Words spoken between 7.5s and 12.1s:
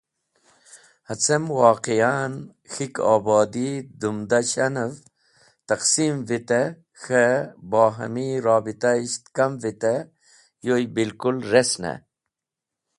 bohami rawabitisht kam vitey yoy bilkul resney.